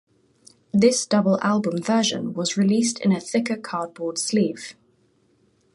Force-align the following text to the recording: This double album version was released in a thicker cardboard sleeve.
This 0.73 1.05
double 1.05 1.39
album 1.43 1.77
version 1.79 2.33
was 2.33 2.57
released 2.57 2.97
in 3.01 3.11
a 3.11 3.21
thicker 3.21 3.55
cardboard 3.55 4.17
sleeve. 4.17 4.75